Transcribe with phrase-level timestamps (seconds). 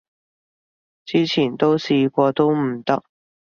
[1.05, 3.03] 之前都試過都唔得